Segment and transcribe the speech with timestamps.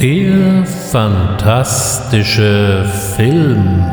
[0.00, 2.84] Der fantastische
[3.16, 3.84] Film.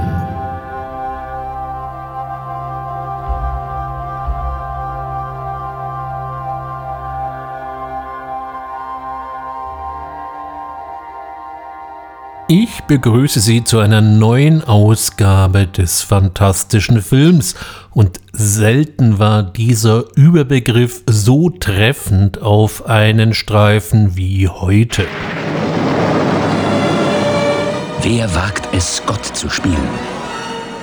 [12.47, 17.55] Ich begrüße Sie zu einer neuen Ausgabe des fantastischen Films
[17.89, 25.07] und selten war dieser Überbegriff so treffend auf einen Streifen wie heute.
[28.07, 29.89] Wer wagt es, Gott zu spielen?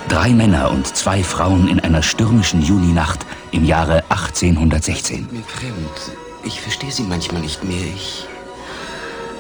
[0.09, 5.29] Drei Männer und zwei Frauen in einer stürmischen Juninacht im Jahre 1816.
[5.31, 6.17] Mir fremd.
[6.43, 7.85] Ich verstehe Sie manchmal nicht mehr.
[7.95, 8.27] Ich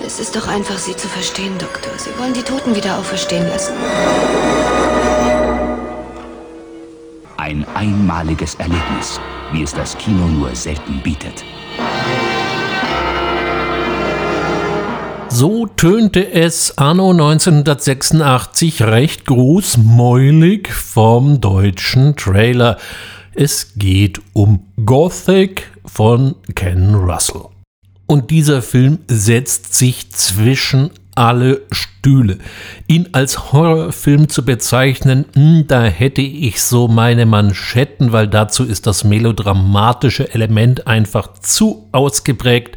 [0.06, 1.90] es ist doch einfach, Sie zu verstehen, Doktor.
[1.96, 3.74] Sie wollen die Toten wieder auferstehen lassen.
[7.36, 9.18] Ein einmaliges Erlebnis,
[9.50, 11.44] wie es das Kino nur selten bietet.
[15.34, 22.76] So tönte es anno 1986 recht großmäulig vom deutschen Trailer.
[23.34, 27.46] Es geht um Gothic von Ken Russell.
[28.06, 32.38] Und dieser Film setzt sich zwischen alle Stühle.
[32.86, 38.86] Ihn als Horrorfilm zu bezeichnen, hm, da hätte ich so meine Manschetten, weil dazu ist
[38.86, 42.76] das melodramatische Element einfach zu ausgeprägt.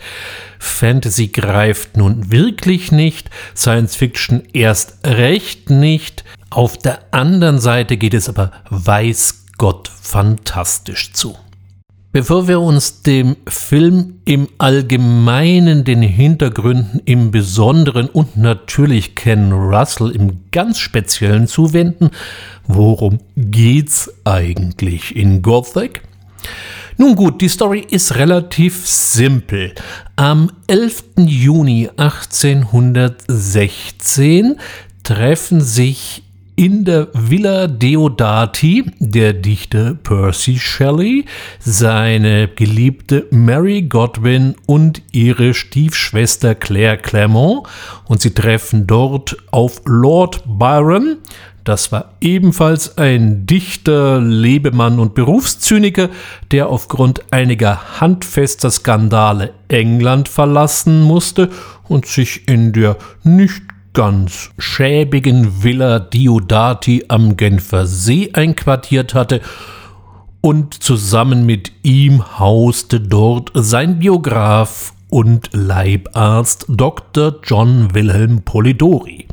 [0.60, 6.24] Fantasy greift nun wirklich nicht, Science Fiction erst recht nicht.
[6.50, 11.38] Auf der anderen Seite geht es aber weiß Gott fantastisch zu.
[12.16, 20.12] Bevor wir uns dem Film im Allgemeinen, den Hintergründen im Besonderen und natürlich Ken Russell
[20.12, 22.12] im ganz Speziellen zuwenden,
[22.68, 26.04] worum geht's eigentlich in Gothic?
[26.96, 29.74] Nun gut, die Story ist relativ simpel.
[30.16, 31.04] Am 11.
[31.18, 34.56] Juni 1816
[35.04, 36.24] treffen sich
[36.56, 41.26] in der Villa Deodati der Dichter Percy Shelley,
[41.60, 47.68] seine geliebte Mary Godwin und ihre Stiefschwester Claire Clermont
[48.06, 51.18] und sie treffen dort auf Lord Byron.
[51.66, 56.10] Das war ebenfalls ein Dichter, Lebemann und Berufszyniker,
[56.52, 61.50] der aufgrund einiger handfester Skandale England verlassen musste
[61.88, 63.64] und sich in der nicht
[63.96, 69.42] ganz schäbigen Villa Diodati am Genfer See einquartiert hatte,
[70.42, 77.40] und zusammen mit ihm hauste dort sein Biograf und Leibarzt Dr.
[77.44, 79.28] John Wilhelm Polidori.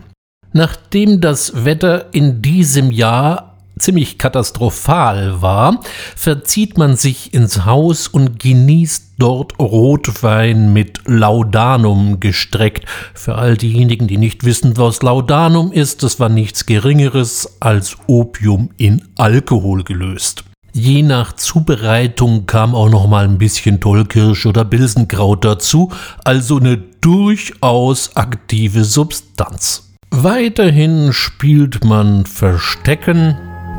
[0.55, 5.81] Nachdem das Wetter in diesem Jahr ziemlich katastrophal war,
[6.17, 12.87] verzieht man sich ins Haus und genießt dort Rotwein mit Laudanum gestreckt.
[13.15, 18.71] Für all diejenigen, die nicht wissen, was Laudanum ist, das war nichts Geringeres als Opium
[18.79, 20.43] in Alkohol gelöst.
[20.73, 25.93] Je nach Zubereitung kam auch noch mal ein bisschen Tollkirsch oder Bilsenkraut dazu,
[26.25, 29.93] also eine durchaus aktive Substanz.
[30.11, 33.37] Weiterhin spielt man Verstecken,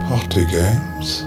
[0.08, 1.26] Party games.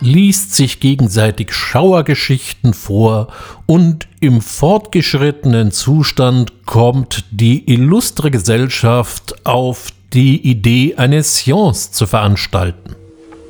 [0.00, 3.28] Liest sich gegenseitig Schauergeschichten vor
[3.66, 12.96] und im fortgeschrittenen Zustand kommt die illustre Gesellschaft auf die Idee, eine Science zu veranstalten.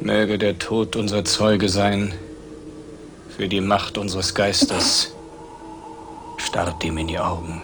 [0.00, 2.12] Möge der Tod unser Zeuge sein
[3.37, 5.12] für die Macht unseres Geistes.
[6.38, 7.62] Starrt ihm in die Augen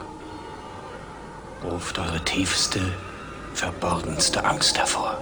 [1.71, 2.81] ruft eure tiefste,
[3.55, 5.19] verborgenste Angst hervor,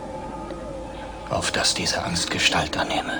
[1.34, 3.12] auf dass diese Angst Gestalt annehme.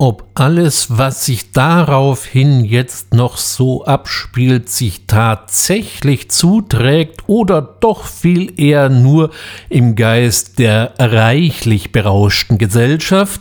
[0.00, 8.60] Ob alles, was sich daraufhin jetzt noch so abspielt, sich tatsächlich zuträgt oder doch viel
[8.60, 9.30] eher nur
[9.68, 13.40] im Geist der reichlich berauschten Gesellschaft,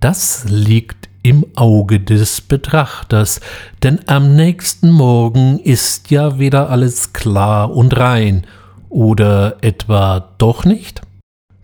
[0.00, 3.40] das liegt im Auge des Betrachters,
[3.82, 8.46] denn am nächsten Morgen ist ja wieder alles klar und rein,
[8.90, 11.00] oder etwa doch nicht?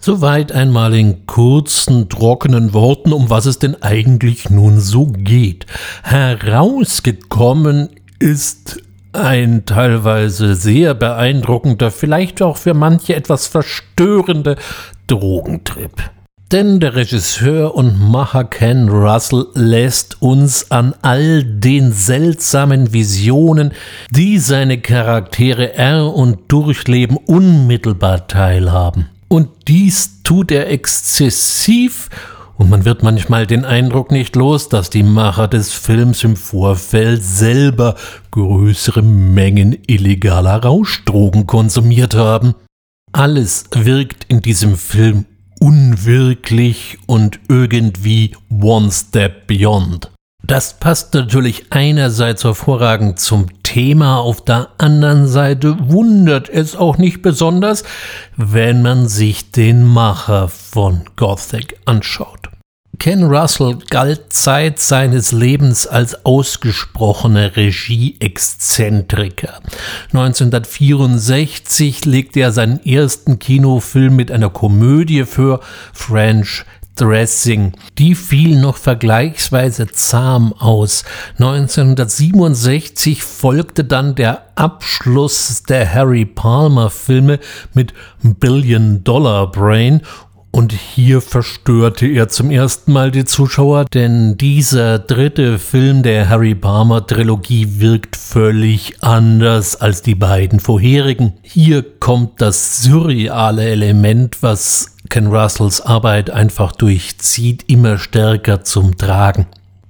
[0.05, 5.65] Soweit einmal in kurzen, trockenen Worten, um was es denn eigentlich nun so geht.
[6.03, 8.83] Herausgekommen ist
[9.15, 14.57] ein teilweise sehr beeindruckender, vielleicht auch für manche etwas verstörende
[15.07, 16.11] Drogentrip.
[16.53, 23.73] Denn der Regisseur und Macher Ken Russell lässt uns an all den seltsamen Visionen,
[24.11, 29.09] die seine Charaktere er und durchleben, unmittelbar teilhaben.
[29.35, 32.09] Und dies tut er exzessiv
[32.57, 37.21] Und man wird manchmal den Eindruck nicht los, dass die Macher des Films im Vorfeld
[37.25, 37.97] selber
[38.31, 42.55] größere Mengen illegaler Rauschdrogen konsumiert haben.
[43.11, 45.25] Alles wirkt in diesem Film
[45.59, 50.14] unwirklich und irgendwie one step beyond.
[50.47, 57.23] Das passt natürlich einerseits hervorragend zum Thema, auf der anderen Seite wundert es auch nicht
[57.23, 57.83] besonders,
[58.37, 62.51] wenn man sich den Macher von Gothic anschaut.
[62.99, 69.61] Ken Russell galt Zeit seines Lebens als ausgesprochener Regie-Exzentriker.
[70.13, 75.61] 1964 legte er seinen ersten Kinofilm mit einer Komödie für
[75.95, 77.73] French Dressing.
[77.99, 81.05] Die fiel noch vergleichsweise zahm aus.
[81.39, 87.41] 1967 folgte dann der Abschluss der Harry Palmer Filme
[87.73, 90.03] mit Billion Dollar Brain
[90.55, 96.55] und hier verstörte er zum ersten Mal die Zuschauer, denn dieser dritte Film der Harry
[96.55, 101.33] Palmer Trilogie wirkt völlig anders als die beiden vorherigen.
[101.43, 109.47] Hier kommt das surreale Element, was Ken Russells Arbeit einfach durchzieht, immer stärker zum Tragen.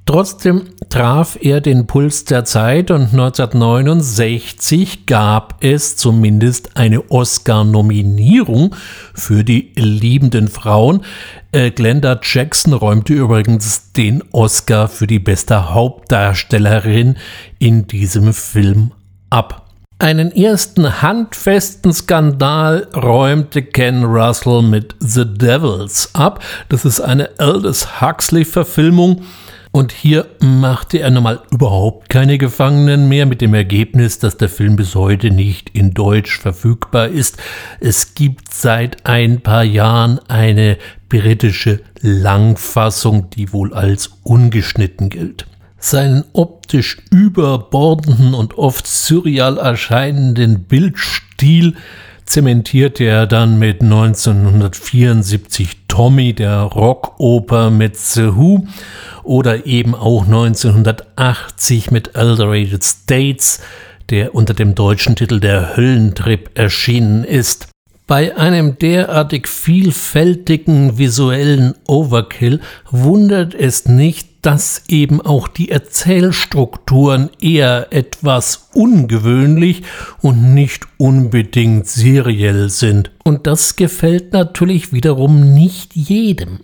[0.07, 8.77] Trotzdem traf er den Puls der Zeit und 1969 gab es zumindest eine Oscar-Nominierung
[9.15, 11.01] für die liebenden Frauen.
[11.53, 17.17] Äh, Glenda Jackson räumte übrigens den Oscar für die beste Hauptdarstellerin
[17.59, 18.93] in diesem Film
[19.31, 19.64] ab.
[19.99, 26.43] Einen ersten handfesten Skandal räumte Ken Russell mit The Devils ab.
[26.69, 29.23] Das ist eine Aldous Huxley-Verfilmung
[29.71, 34.75] und hier machte er nochmal überhaupt keine Gefangenen mehr, mit dem Ergebnis, dass der Film
[34.75, 37.39] bis heute nicht in Deutsch verfügbar ist.
[37.79, 40.77] Es gibt seit ein paar Jahren eine
[41.09, 45.47] britische Langfassung, die wohl als ungeschnitten gilt.
[45.85, 51.75] Seinen optisch überbordenden und oft surreal erscheinenden Bildstil
[52.25, 58.67] zementierte er dann mit 1974 Tommy, der Rockoper mit The Who
[59.25, 63.61] oder eben auch 1980 mit Elderated States,
[64.09, 67.69] der unter dem deutschen Titel Der Höllentrip erschienen ist.
[68.07, 72.61] Bei einem derartig vielfältigen visuellen Overkill
[72.91, 79.83] wundert es nicht, dass eben auch die Erzählstrukturen eher etwas ungewöhnlich
[80.21, 83.11] und nicht unbedingt seriell sind.
[83.25, 86.61] Und das gefällt natürlich wiederum nicht jedem.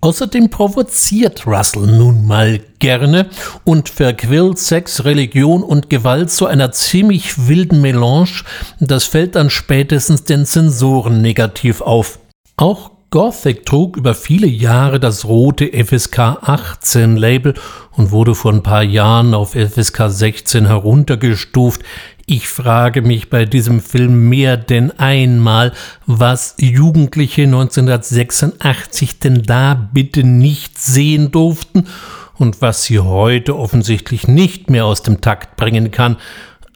[0.00, 3.26] Außerdem provoziert Russell nun mal gerne
[3.64, 8.42] und verquillt Sex, Religion und Gewalt zu einer ziemlich wilden Melange.
[8.80, 12.18] Das fällt dann spätestens den Zensoren negativ auf.
[12.56, 17.54] Auch Gothic trug über viele Jahre das rote FSK 18 Label
[17.92, 21.80] und wurde vor ein paar Jahren auf FSK 16 heruntergestuft.
[22.26, 25.72] Ich frage mich bei diesem Film mehr denn einmal,
[26.04, 31.88] was Jugendliche 1986 denn da bitte nicht sehen durften
[32.34, 36.18] und was sie heute offensichtlich nicht mehr aus dem Takt bringen kann.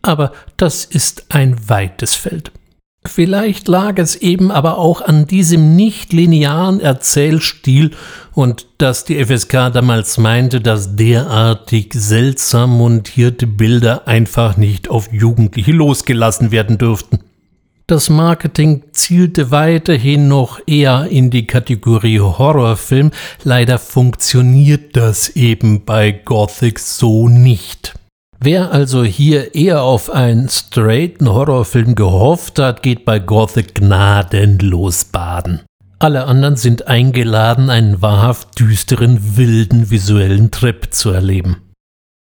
[0.01, 2.51] Aber das ist ein weites Feld.
[3.07, 7.93] Vielleicht lag es eben aber auch an diesem nicht linearen Erzählstil
[8.35, 15.73] und dass die FSK damals meinte, dass derartig seltsam montierte Bilder einfach nicht auf Jugendliche
[15.73, 17.21] losgelassen werden dürften.
[17.87, 23.13] Das Marketing zielte weiterhin noch eher in die Kategorie Horrorfilm,
[23.45, 27.95] leider funktioniert das eben bei Gothic so nicht.
[28.43, 35.61] Wer also hier eher auf einen straighten Horrorfilm gehofft hat, geht bei Gothic gnadenlos baden.
[35.99, 41.59] Alle anderen sind eingeladen, einen wahrhaft düsteren, wilden visuellen Trip zu erleben.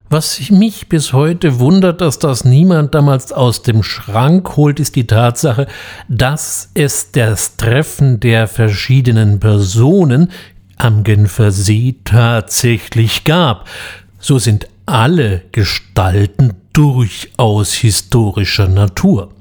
[0.10, 5.08] Was mich bis heute wundert, dass das niemand damals aus dem Schrank holt, ist die
[5.08, 5.68] Tatsache,
[6.10, 10.32] dass es das Treffen der verschiedenen Personen
[10.76, 13.70] am Genfer See tatsächlich gab.
[14.20, 19.32] So sind alle Gestalten durchaus historischer Natur.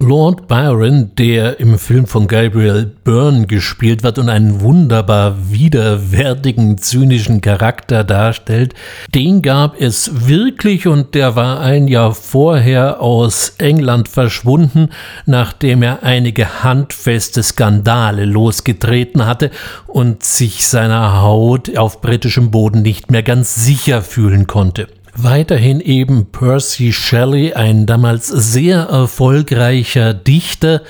[0.00, 7.40] Lord Byron, der im Film von Gabriel Byrne gespielt wird und einen wunderbar widerwärtigen, zynischen
[7.40, 8.74] Charakter darstellt,
[9.12, 14.90] den gab es wirklich und der war ein Jahr vorher aus England verschwunden,
[15.26, 19.50] nachdem er einige handfeste Skandale losgetreten hatte
[19.88, 24.86] und sich seiner Haut auf britischem Boden nicht mehr ganz sicher fühlen konnte.
[25.20, 30.82] Weiterhin eben Percy Shelley, ein damals sehr erfolgreicher Dichter,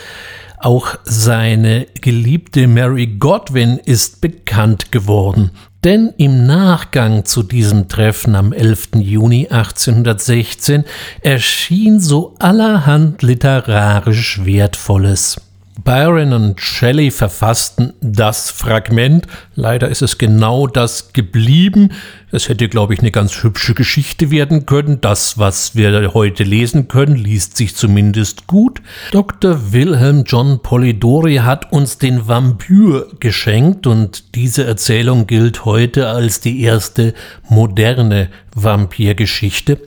[0.58, 5.52] Auch seine geliebte Mary Godwin ist bekannt geworden.
[5.82, 8.96] Denn im Nachgang zu diesem Treffen am 11.
[8.96, 10.84] Juni 1816
[11.22, 15.40] erschien so allerhand literarisch Wertvolles.
[15.84, 19.26] Byron und Shelley verfassten das Fragment.
[19.54, 21.92] Leider ist es genau das geblieben.
[22.30, 25.00] Es hätte, glaube ich, eine ganz hübsche Geschichte werden können.
[25.00, 28.82] Das, was wir heute lesen können, liest sich zumindest gut.
[29.12, 29.72] Dr.
[29.72, 36.60] Wilhelm John Polidori hat uns den Vampyr geschenkt und diese Erzählung gilt heute als die
[36.60, 37.14] erste
[37.48, 39.78] moderne Vampirgeschichte.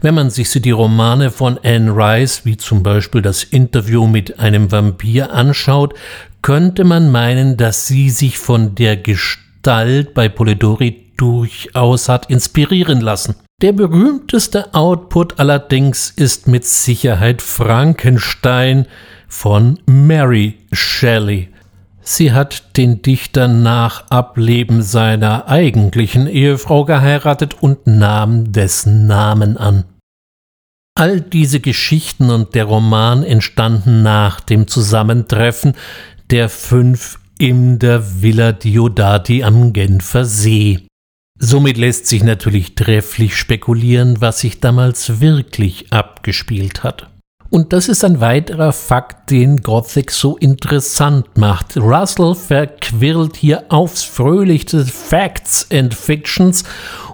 [0.00, 4.70] Wenn man sich die Romane von Anne Rice, wie zum Beispiel das Interview mit einem
[4.70, 5.94] Vampir, anschaut,
[6.42, 13.36] könnte man meinen, dass sie sich von der Gestalt bei Polidori durchaus hat inspirieren lassen.
[13.60, 18.86] Der berühmteste Output allerdings ist mit Sicherheit Frankenstein
[19.28, 21.48] von Mary Shelley.
[22.00, 29.84] Sie hat den Dichter nach Ableben seiner eigentlichen Ehefrau geheiratet und nahm dessen Namen an.
[30.94, 35.74] All diese Geschichten und der Roman entstanden nach dem Zusammentreffen
[36.30, 40.87] der fünf in der Villa Diodati am Genfer See.
[41.38, 47.08] Somit lässt sich natürlich trefflich spekulieren, was sich damals wirklich abgespielt hat.
[47.50, 51.78] Und das ist ein weiterer Fakt, den Gothic so interessant macht.
[51.78, 56.64] Russell verquirlt hier aufs fröhlichste Facts and Fictions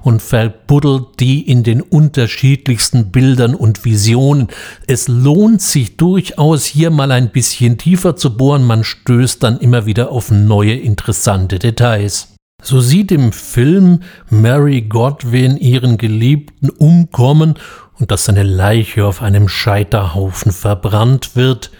[0.03, 4.49] und verbuddelt die in den unterschiedlichsten Bildern und Visionen.
[4.89, 9.87] Es lohnt sich durchaus hier mal ein bisschen tiefer zu bohren, man stößt dann immer
[9.87, 12.34] wieder auf neue interessante Details.
[12.65, 17.57] So sieht im Film Mary Godwin ihren Geliebten umkommen
[17.99, 21.71] und dass seine Leiche auf einem Scheiterhaufen verbrannt wird.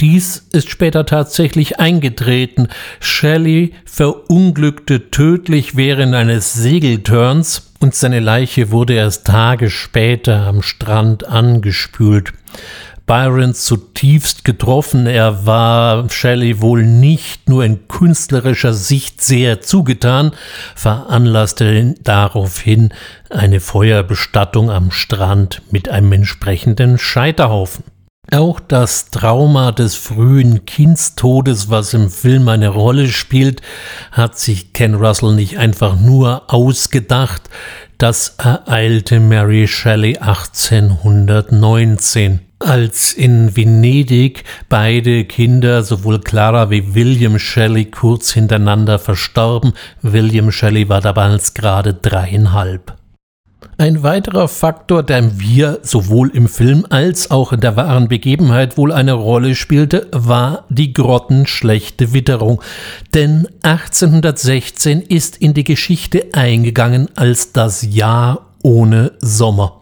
[0.00, 2.68] Dies ist später tatsächlich eingetreten.
[3.00, 11.28] Shelley verunglückte tödlich während eines Segelturns und seine Leiche wurde erst Tage später am Strand
[11.28, 12.32] angespült.
[13.10, 15.08] Byron zutiefst getroffen.
[15.08, 20.30] Er war Shelley wohl nicht nur in künstlerischer Sicht sehr zugetan,
[20.76, 22.90] veranlasste daraufhin
[23.28, 27.82] eine Feuerbestattung am Strand mit einem entsprechenden Scheiterhaufen.
[28.30, 33.60] Auch das Trauma des frühen Kindstodes, was im Film eine Rolle spielt,
[34.12, 37.50] hat sich Ken Russell nicht einfach nur ausgedacht.
[37.98, 47.86] Das ereilte Mary Shelley 1819 als in Venedig beide Kinder, sowohl Clara wie William Shelley,
[47.86, 49.72] kurz hintereinander verstorben.
[50.02, 52.96] William Shelley war damals gerade dreieinhalb.
[53.78, 58.92] Ein weiterer Faktor, der wir sowohl im Film als auch in der wahren Begebenheit wohl
[58.92, 62.60] eine Rolle spielte, war die grottenschlechte Witterung.
[63.14, 69.79] Denn 1816 ist in die Geschichte eingegangen als das Jahr ohne Sommer.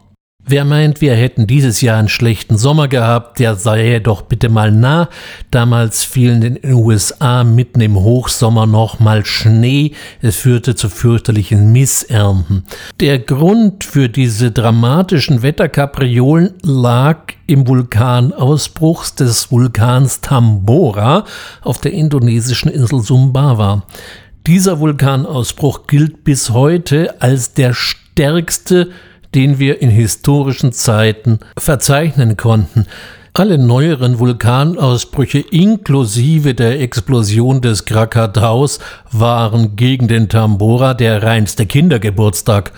[0.51, 4.73] Wer meint, wir hätten dieses Jahr einen schlechten Sommer gehabt, der sei doch bitte mal
[4.73, 5.11] nah.
[5.51, 9.93] Damals fielen in den USA mitten im Hochsommer noch mal Schnee.
[10.23, 12.65] Es führte zu fürchterlichen Missernten.
[13.01, 21.27] Der Grund für diese dramatischen Wetterkapriolen lag im Vulkanausbruch des Vulkans Tambora
[21.61, 23.83] auf der indonesischen Insel Sumbawa.
[24.47, 28.89] Dieser Vulkanausbruch gilt bis heute als der stärkste
[29.35, 32.87] den wir in historischen Zeiten verzeichnen konnten.
[33.35, 38.81] Alle neueren Vulkanausbrüche inklusive der Explosion des Krakataus
[39.13, 42.73] waren gegen den Tambora der reinste Kindergeburtstag.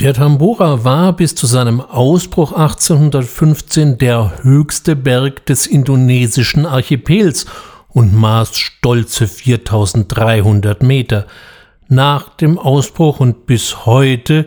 [0.00, 7.46] Der Tambora war bis zu seinem Ausbruch 1815 der höchste Berg des indonesischen Archipels
[7.88, 11.26] und maß stolze 4300 Meter.
[11.88, 14.46] Nach dem Ausbruch und bis heute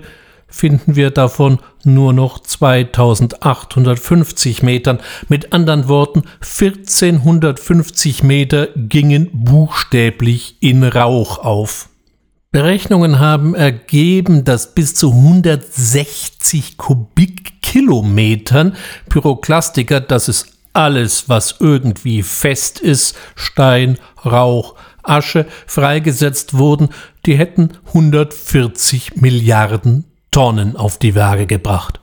[0.52, 5.00] finden wir davon nur noch 2850 Metern.
[5.28, 11.90] Mit anderen Worten, 1450 Meter gingen buchstäblich in Rauch auf.
[12.52, 18.76] Berechnungen haben ergeben, dass bis zu 160 Kubikkilometern
[19.08, 26.90] Pyroklastiker, das ist alles, was irgendwie fest ist, Stein, Rauch, Asche, freigesetzt wurden,
[27.26, 32.00] die hätten 140 Milliarden Tonnen auf die Waage gebracht.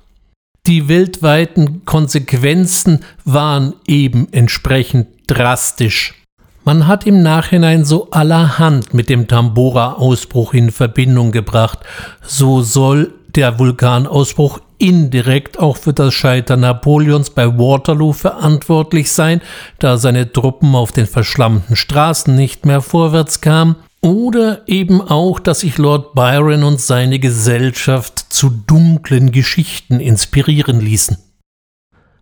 [0.66, 6.14] Die weltweiten Konsequenzen waren eben entsprechend drastisch.
[6.62, 11.78] Man hat im Nachhinein so allerhand mit dem Tambora-Ausbruch in Verbindung gebracht.
[12.22, 19.40] So soll der Vulkanausbruch indirekt auch für das Scheitern Napoleons bei Waterloo verantwortlich sein,
[19.78, 23.76] da seine Truppen auf den verschlammten Straßen nicht mehr vorwärts kamen.
[24.00, 31.18] Oder eben auch, dass sich Lord Byron und seine Gesellschaft zu dunklen Geschichten inspirieren ließen.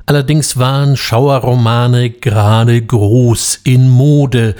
[0.06, 4.54] Allerdings waren Schauerromane gerade groß in Mode.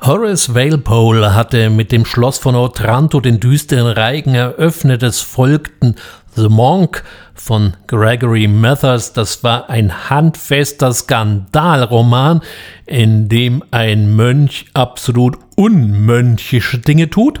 [0.00, 5.02] Horace Walpole hatte mit dem Schloss von Otranto den düsteren Reigen eröffnet.
[5.02, 5.96] Es folgten
[6.36, 9.12] The Monk von Gregory Mathers.
[9.12, 12.40] Das war ein handfester Skandalroman,
[12.86, 17.40] in dem ein Mönch absolut unmönchische Dinge tut.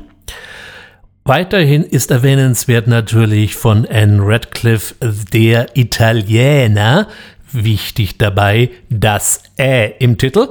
[1.24, 4.94] Weiterhin ist erwähnenswert natürlich von Anne Radcliffe
[5.32, 7.08] der Italiener,
[7.54, 10.48] Wichtig dabei das Ä im Titel.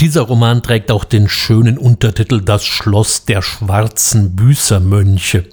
[0.00, 5.44] Dieser Roman trägt auch den schönen Untertitel Das Schloss der schwarzen Büßermönche.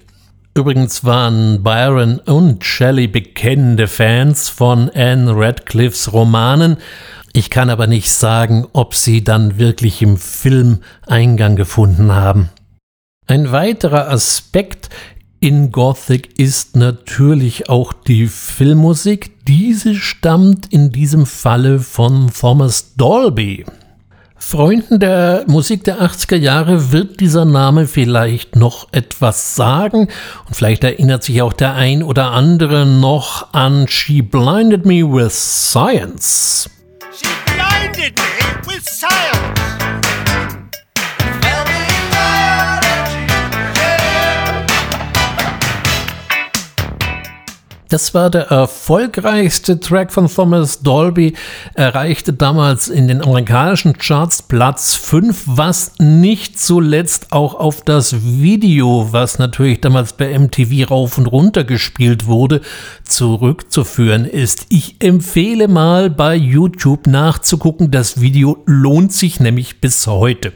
[0.58, 6.78] Übrigens waren Byron und Shelley bekennende Fans von Anne Radcliffes Romanen.
[7.32, 12.50] Ich kann aber nicht sagen, ob sie dann wirklich im Film Eingang gefunden haben.
[13.28, 14.90] Ein weiterer Aspekt
[15.40, 19.46] in Gothic ist natürlich auch die Filmmusik.
[19.46, 23.64] Diese stammt in diesem Falle von Thomas Dolby.
[24.39, 30.08] Freunden der Musik der 80er Jahre wird dieser Name vielleicht noch etwas sagen
[30.48, 35.34] und vielleicht erinnert sich auch der ein oder andere noch an She Blinded Me with
[35.34, 36.70] Science.
[37.12, 39.87] She blinded me with science.
[47.89, 51.34] Das war der erfolgreichste Track von Thomas Dolby,
[51.74, 59.08] erreichte damals in den amerikanischen Charts Platz 5, was nicht zuletzt auch auf das Video,
[59.12, 62.62] was natürlich damals bei MTV rauf und runter gespielt wurde,
[63.06, 64.65] zurückzuführen ist.
[64.70, 70.51] Ich empfehle mal bei YouTube nachzugucken, das Video lohnt sich nämlich bis heute.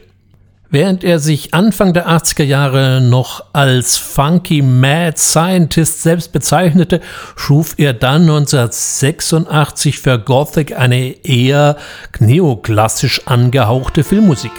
[0.72, 7.02] Während er sich Anfang der 80er Jahre noch als Funky Mad Scientist selbst bezeichnete,
[7.36, 11.76] schuf er dann 1986 für Gothic eine eher
[12.20, 14.52] neoklassisch angehauchte Filmmusik.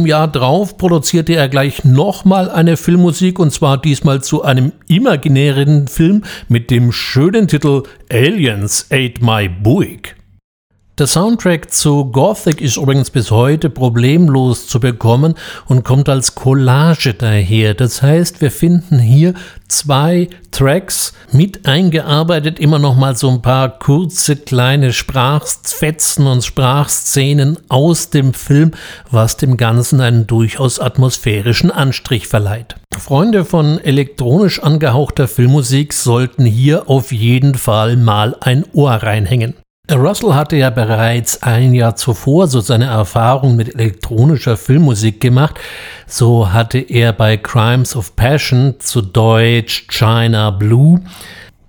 [0.00, 5.88] Im Jahr drauf produzierte er gleich nochmal eine Filmmusik und zwar diesmal zu einem imaginären
[5.88, 10.16] Film mit dem schönen Titel Aliens Ate My Buick.
[11.00, 15.32] Der Soundtrack zu Gothic ist übrigens bis heute problemlos zu bekommen
[15.64, 17.72] und kommt als Collage daher.
[17.72, 19.32] Das heißt, wir finden hier
[19.66, 27.56] zwei Tracks mit eingearbeitet, immer noch mal so ein paar kurze kleine Sprachfetzen und Sprachszenen
[27.70, 28.72] aus dem Film,
[29.10, 32.74] was dem Ganzen einen durchaus atmosphärischen Anstrich verleiht.
[32.94, 39.54] Freunde von elektronisch angehauchter Filmmusik sollten hier auf jeden Fall mal ein Ohr reinhängen.
[39.96, 45.58] Russell hatte ja bereits ein Jahr zuvor so seine Erfahrung mit elektronischer Filmmusik gemacht.
[46.06, 51.00] So hatte er bei Crimes of Passion zu Deutsch China Blue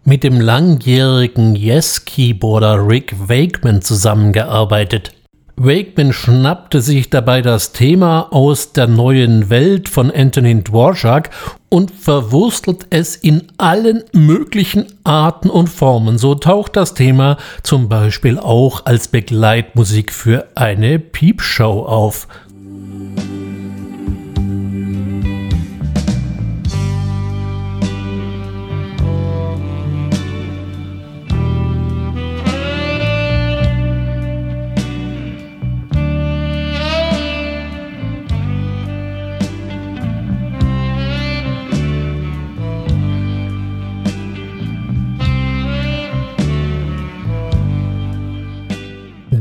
[0.04, 5.14] mit dem langjährigen Yes-Keyboarder Rick Wakeman zusammengearbeitet.
[5.63, 11.30] Wakeman schnappte sich dabei das Thema aus der neuen Welt von Antonin Dvorak
[11.69, 16.17] und verwurstelt es in allen möglichen Arten und Formen.
[16.17, 22.28] So taucht das Thema zum Beispiel auch als Begleitmusik für eine Piepshow auf.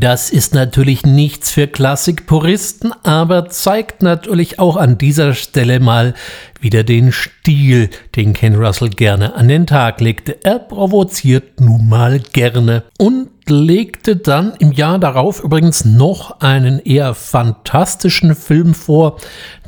[0.01, 6.15] Das ist natürlich nichts für Klassikpuristen, aber zeigt natürlich auch an dieser Stelle mal
[6.59, 10.43] wieder den Stil, den Ken Russell gerne an den Tag legte.
[10.43, 17.13] Er provoziert nun mal gerne und legte dann im Jahr darauf übrigens noch einen eher
[17.13, 19.19] fantastischen Film vor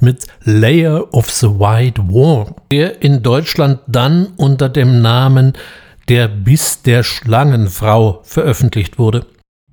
[0.00, 5.52] mit Layer of the White War, der in Deutschland dann unter dem Namen
[6.08, 9.26] Der Biss der Schlangenfrau veröffentlicht wurde.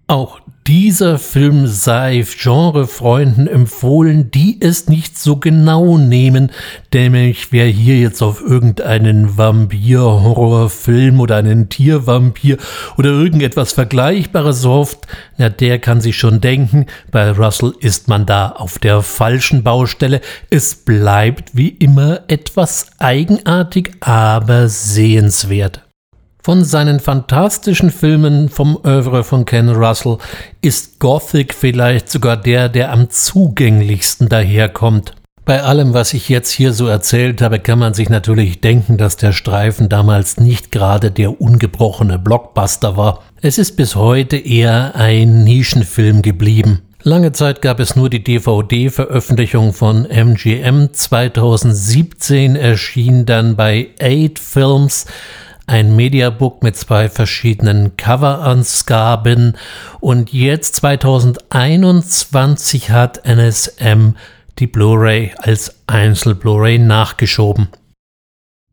[0.09, 6.51] Auch dieser Film sei Genrefreunden empfohlen, die es nicht so genau nehmen,
[6.91, 12.57] nämlich wer hier jetzt auf irgendeinen Vampir-Horrorfilm oder einen Tiervampir
[12.97, 15.05] oder irgendetwas Vergleichbares hofft,
[15.37, 20.21] na der kann sich schon denken, bei Russell ist man da auf der falschen Baustelle.
[20.49, 25.83] Es bleibt wie immer etwas eigenartig, aber sehenswert.
[26.41, 30.19] Von seinen fantastischen Filmen vom Oeuvre von Ken Russell
[30.61, 35.15] ist Gothic vielleicht sogar der, der am zugänglichsten daherkommt.
[35.43, 39.17] Bei allem, was ich jetzt hier so erzählt habe, kann man sich natürlich denken, dass
[39.17, 43.23] der Streifen damals nicht gerade der ungebrochene Blockbuster war.
[43.41, 46.83] Es ist bis heute eher ein Nischenfilm geblieben.
[47.03, 50.93] Lange Zeit gab es nur die DVD-Veröffentlichung von MGM.
[50.93, 55.05] 2017 erschien dann bei Eight Films
[55.69, 59.55] ein Mediabook mit zwei verschiedenen Coverausgaben
[59.99, 64.15] und jetzt 2021 hat NSM
[64.57, 67.67] die Blu-ray als Einzel-Blu-ray nachgeschoben.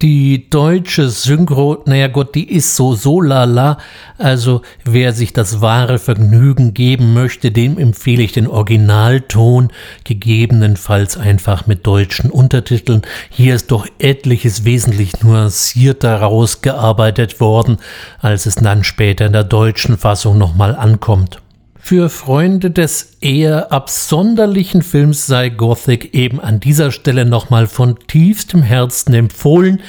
[0.03, 3.79] Die deutsche Synchro, naja Gott, die ist so so lala.
[4.19, 9.71] Also wer sich das wahre Vergnügen geben möchte, dem empfehle ich den Originalton,
[10.05, 13.01] gegebenenfalls einfach mit deutschen Untertiteln.
[13.31, 17.79] Hier ist doch etliches wesentlich nuancierter rausgearbeitet worden,
[18.21, 21.41] als es dann später in der deutschen Fassung nochmal ankommt.
[21.88, 28.61] Für Freunde des eher absonderlichen Films sei Gothic eben an dieser Stelle nochmal von tiefstem
[28.61, 29.81] Herzen empfohlen.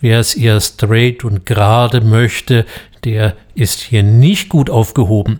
[0.00, 2.66] Wer es eher straight und gerade möchte,
[3.04, 5.38] der ist hier nicht gut aufgehoben.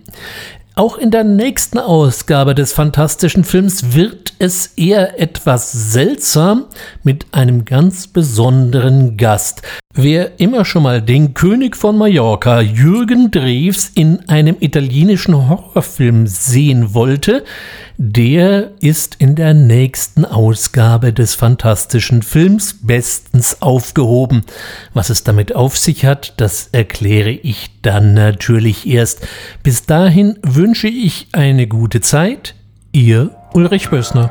[0.77, 6.67] Auch in der nächsten Ausgabe des fantastischen Films wird es eher etwas seltsam
[7.03, 9.63] mit einem ganz besonderen Gast.
[9.93, 16.95] Wer immer schon mal den König von Mallorca, Jürgen Drews, in einem italienischen Horrorfilm sehen
[16.95, 17.43] wollte,
[17.97, 24.43] der ist in der nächsten Ausgabe des fantastischen Films bestens aufgehoben.
[24.95, 29.27] Was es damit auf sich hat, das erkläre ich dann natürlich erst.
[29.65, 32.55] Bis dahin wünsche ich eine gute Zeit.
[32.93, 34.31] Ihr Ulrich Bössner.